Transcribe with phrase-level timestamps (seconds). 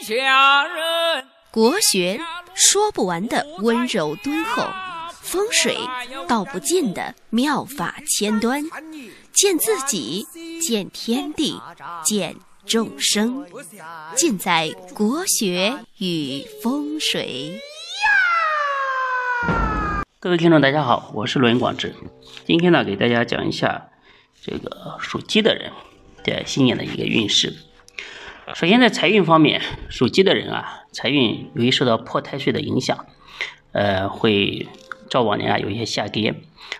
[0.00, 1.24] 下人。
[1.50, 2.18] 国学
[2.54, 4.66] 说不完的温柔敦厚，
[5.20, 5.76] 风水
[6.26, 8.62] 道不尽的妙法千端，
[9.32, 10.24] 见自己，
[10.60, 11.60] 见天地，
[12.04, 13.46] 见众生，
[14.14, 17.60] 尽在国学与风水。
[20.18, 21.94] 各位听众，大家好，我是罗云广志。
[22.46, 23.88] 今天呢，给大家讲一下
[24.42, 25.72] 这个属鸡的人
[26.24, 27.54] 在新年的一个运势。
[28.54, 33.06] 首先，在财运方面，属鸡的人啊，财运由于受到破太岁的影响，
[33.72, 34.66] 呃，会
[35.08, 36.34] 照往年啊有一些下跌，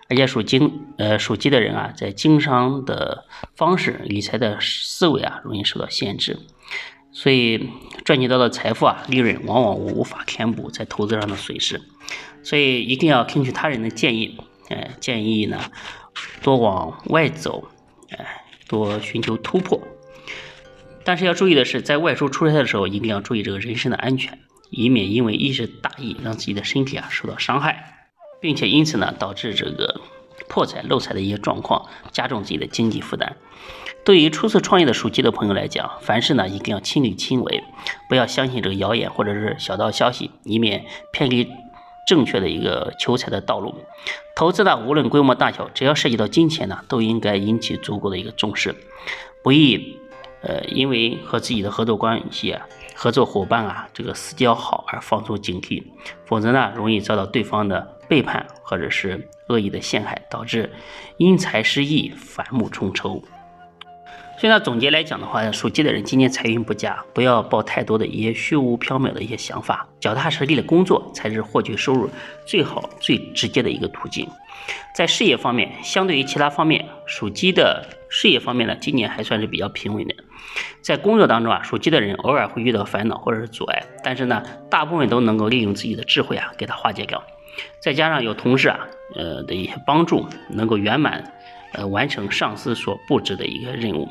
[0.08, 6.40] 而且属金呃属鸡的人啊，在经商的方式、理财的思维啊，容易受到限制，
[7.12, 7.70] 所以
[8.04, 11.80] 赚取到的财富啊，利润往往无法填补在投资上的损失，
[12.42, 14.36] 所以一定要听取他人的建议，
[14.70, 15.60] 呃，建议呢
[16.42, 17.68] 多往外走，
[18.10, 19.80] 哎，多寻求突破。
[21.04, 24.38] 但是要注意的是，在外出出差的时候，一定要注意这个人身的安全，
[24.70, 28.08] 以免因为一时大意，让自己的身体啊受到伤害，
[28.40, 30.00] 并且因此呢导致这个
[30.48, 33.36] 破财漏财的一些状况，加重自己的经济负担。
[34.04, 37.62] 对于初次创业的属鸡的朋友来讲，凡事呢一定要亲力亲为，
[38.08, 41.48] 不要相信这个谣言或者是小道消息，以免偏离
[42.06, 43.74] 正确的一个求财的道路。
[44.34, 48.74] 投资呢，无论规模大小，只要涉及到金钱呢，都应该引起足够的一个重视，
[49.42, 49.99] 不宜。
[50.42, 55.82] 呃，因为和自己的合作关系啊、合作伙伴啊，这个私交好而放松警惕，
[56.24, 60.70] 否则呢，容易遭到对方的背叛或者是恶意的陷害，导致
[61.18, 63.22] 因财失义、反目成仇。
[64.38, 72.08] 所以呢，总结来讲的话，属鸡的人今年财运不佳，不要抱太多的一些虚无缥缈的一些想法，脚踏实地的工作才是获取收入
[72.46, 74.26] 最好、最直接的一个途径。
[74.94, 80.14] 在事业方面，相对于其他方面，属鸡的事业方面呢，今年还算是比较平稳的。
[80.80, 87.22] 在工作当中啊，属鸡的人偶尔会遇到烦恼或者是阻碍，但是呢，大部分都能够利用自己的智慧啊，给它化解掉。
[87.82, 88.80] 再加上有同事啊，
[89.14, 91.32] 呃的一些帮助，能够圆满
[91.72, 94.08] 呃完成上司所布置的一个任务。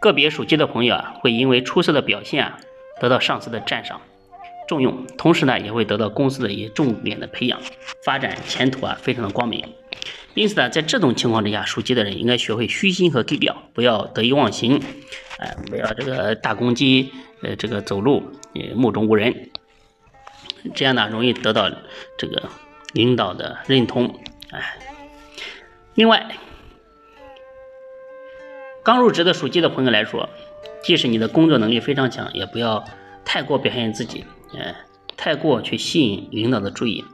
[0.00, 2.58] 个别属鸡的朋友啊，会因为出色的表现啊，
[3.00, 4.00] 得到上司的赞赏、
[4.66, 7.60] 重用，同时呢，也会得到公司的一些重点的培养，
[8.04, 9.64] 发展前途啊，非常的光明。
[10.34, 14.82] 因此呢，在这种情况之下，属鸡的人应该学会虚心和低调，不要得意忘形，
[15.38, 18.22] 哎，不要这个大公鸡，呃，这个走路
[18.54, 19.50] 呃目中无人，
[20.74, 21.70] 这样呢，容易得到
[22.18, 22.42] 这个
[22.92, 24.18] 领导的认同，
[24.50, 24.76] 哎。
[25.94, 26.26] 另外，
[28.82, 30.28] 刚入职的属鸡的朋友来说，
[30.82, 32.84] 即使你的工作能力非常强，也不要
[33.24, 34.24] 太过表现自己，
[34.56, 34.74] 呃，
[35.16, 37.04] 太过去吸引领导的注意，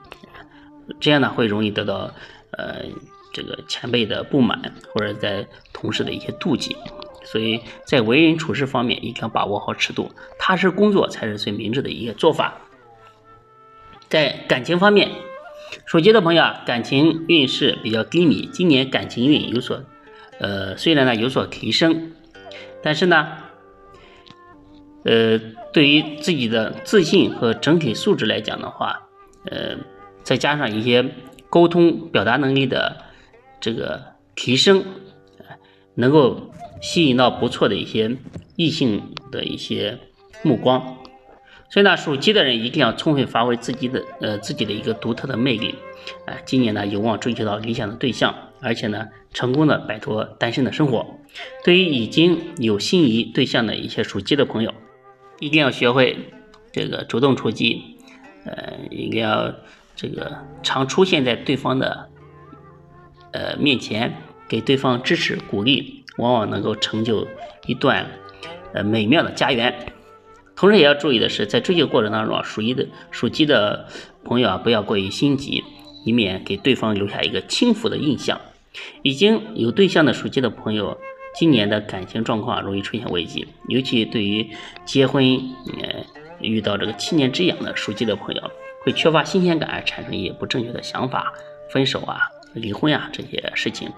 [0.99, 2.13] 这样呢会容易得到
[2.53, 2.85] 呃
[3.33, 6.77] 这个前辈的不满，或者在同事的一些妒忌。
[7.23, 12.59] 所以在为人处事方面，一定要把握好尺度，踏实工作才是最明智的一个做法。
[14.09, 15.11] 在感情方面，
[15.87, 19.85] 属鸡的朋友啊，感情运势比较低迷，今年感情运有所。
[20.41, 22.13] 呃，虽然呢有所提升，
[22.83, 23.29] 但是呢，
[25.05, 25.39] 呃，
[25.73, 29.09] 对于自己的自信和整体素质来讲的话，
[29.45, 29.77] 呃，
[30.23, 31.15] 再加上一些
[31.49, 32.97] 沟通表达能力的
[33.61, 34.03] 这个
[34.35, 34.85] 提升，
[35.95, 38.17] 能够吸引到不错的一些
[38.57, 39.99] 异性的一些
[40.43, 40.97] 目光。
[41.69, 45.77] 所以呢，属鸡的人一定要充分发挥自己的呃自己的一个独特的魅力，
[46.27, 48.35] 哎，今年呢有望追求到理想的对象。
[48.63, 51.07] 而且呢，成功的摆脱单身的生活。
[51.65, 54.75] 对于已经有心仪对象的一些属鸡的朋友，
[55.41, 56.17] 一定要学会
[56.71, 57.97] 这个主动出击，
[58.45, 59.53] 呃，一定要
[59.97, 62.09] 这个常出现在对方的
[63.33, 64.15] 呃面前，
[64.49, 67.27] 给对方支持鼓励，往往能够成就
[67.67, 68.07] 一段
[68.73, 69.93] 呃美妙的家园。
[70.55, 73.89] 同时也要注意的是，在追求过程当中啊，属鸡的属鸡的
[74.23, 75.65] 朋友啊，不要过于心急，
[76.05, 78.39] 以免给对方留下一个轻浮的印象。
[79.03, 81.01] 已经有对象的属鸡的朋友，
[81.35, 84.51] 今年的感情状况容易出现危机，尤其对于
[84.85, 85.25] 结婚，
[85.81, 86.05] 呃，
[86.41, 88.51] 遇到这个七年之痒的属鸡的朋友，
[88.83, 91.33] 会缺乏新鲜感产生一些不正确的想法，
[91.71, 92.21] 分手啊、
[92.55, 93.91] 离婚啊这些事情。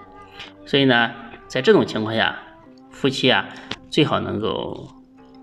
[0.65, 1.11] 所以呢，
[1.47, 2.37] 在这种情况下，
[2.91, 3.49] 夫妻啊
[3.89, 4.87] 最好能够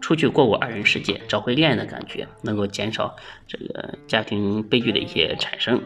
[0.01, 3.15] 出去过过二人世界，找回恋爱的感觉，能够减少
[3.47, 5.83] 这个家庭悲剧的一些产生。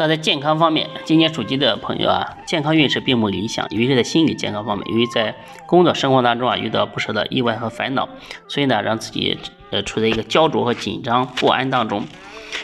[0.00, 5.36] 那在健康方面，今年属鸡的朋友啊，健康运势并不理想，尤其是在心理健康方面，由于在
[5.66, 8.08] 工作生活当中啊遇到不少的意外和烦恼，
[8.48, 9.36] 所以呢，让自己
[9.70, 12.02] 呃处在一个焦灼和紧张不安当中，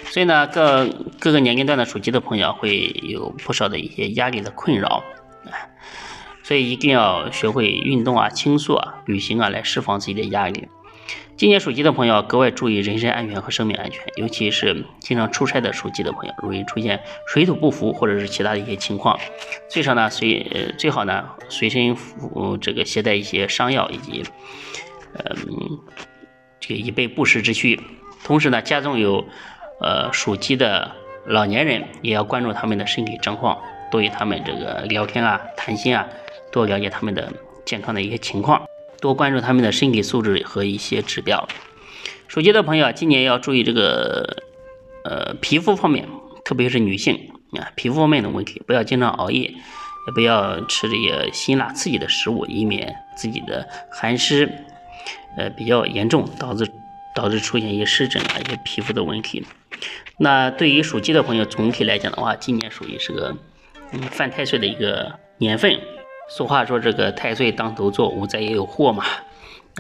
[0.05, 0.89] 所以呢，各
[1.21, 5.05] 各个年龄段的属鸡的朋友会有不少的一些压力的困扰，
[6.43, 10.69] 所以一定要学会运动啊、倾诉啊、旅行啊，来释放自己的压力。
[11.37, 19.19] 今年属鸡的朋友格外注意人身安全和生命安全，尤其是经常出差的属鸡的朋友，容易出现水土不服或者是其他的一些情况。
[19.69, 24.25] 最少呢随最好呢随身服这个携带一些伤药以及
[25.13, 25.79] 嗯
[26.59, 27.79] 这个以备不时之需。
[28.25, 29.23] 同时呢家中有
[29.83, 30.91] 呃属鸡的
[31.27, 33.61] 老年人，也要关注他们的身体状况，
[33.91, 36.09] 多与他们这个聊天啊谈心啊，
[36.51, 37.31] 多了解他们的
[37.67, 38.67] 健康的一些情况。
[39.01, 41.49] 多关注他们的身体素质和一些指标。
[42.29, 44.43] 属鸡的朋友啊今年要注意这个
[45.05, 46.09] 呃皮肤方面，
[46.45, 54.51] 特别是女性啊皮肤方面的问题，不要经常熬夜，也不要吃这些辛辣刺激的食物，以免自己的寒湿
[55.39, 56.71] 呃比较严重，导致
[57.15, 59.45] 导致出现一些湿疹啊一些皮肤的问题。
[60.19, 63.37] 那对于属鸡的朋友，总体来讲的话，今年属于是个
[63.93, 65.79] 嗯犯太岁的一个年份。
[66.29, 69.05] 俗话说：“这个太岁当头坐，无灾也有祸嘛。”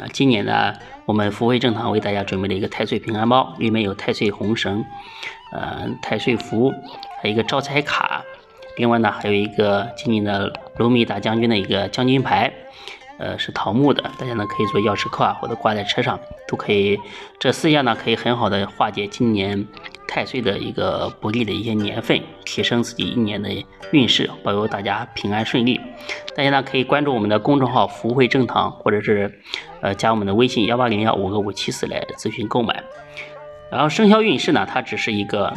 [0.00, 0.74] 啊，今年呢，
[1.06, 4.84] 我们福慧正堂为大家准备了一个太岁平安包，里面有太岁红绳，
[5.52, 6.72] 呃，太岁符，
[7.20, 8.22] 还有一个招财卡，
[8.76, 12.52] 另外呢，还有一个今年的卢米大将军的一个将军牌，
[13.18, 17.00] 呃，是桃木的，大家呢可以做钥匙扣啊，或者挂在车上，都可以。
[17.40, 19.66] 这四样呢，可以很好的化解今年。
[20.08, 23.50] 太岁的一个不利的一些年份，提升自己一年的
[23.90, 25.78] 运势，保佑大家平安顺利。
[26.34, 29.40] 大家呢可以关注我们的公众号“福慧正堂”，或者是
[29.80, 32.82] 呃加我们的微信幺八零幺五个五七四来咨询购买。
[33.70, 35.52] 然后生肖运势呢，它只是一个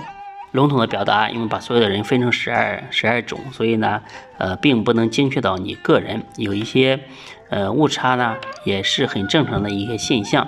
[0.51, 4.01] 笼统的表达，因为把所有的人分成十二十二种，所以呢
[4.38, 7.00] 呃并不能精确到你个人，有一些
[7.50, 10.47] 呃误差呢也是很正常的一些现象。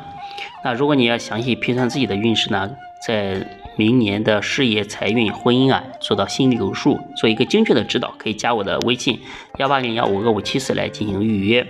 [0.64, 2.72] 那如果你要详细批算自己的运势呢，
[3.06, 3.46] 在
[3.78, 9.20] 明年的事业、财运、婚姻啊，做到心里有数，做一个精确的指导，可以加我的微信
[9.58, 11.66] 幺八零幺五个五七四来进行预约。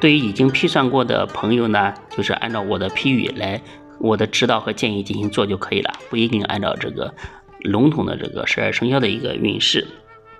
[0.00, 3.60] 对于已经批算过的朋友呢，就是按照我的批语来，
[3.98, 7.14] 我的指导和建议进行做就可以了，不一定按照这个
[7.60, 9.86] 笼统的这个十二生肖的一个运势。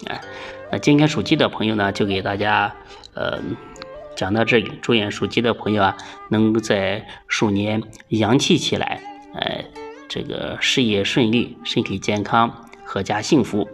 [0.09, 0.19] 啊，
[0.73, 2.75] 那今天属鸡的朋友呢，就给大家
[3.13, 3.39] 呃
[4.17, 5.97] 讲到这里，祝愿属鸡的朋友啊，
[6.31, 9.03] 能在鼠年阳气起来，
[9.35, 9.66] 呃。
[10.17, 12.51] 这个事业顺利，身体健康，
[12.89, 13.69] 阖家幸福。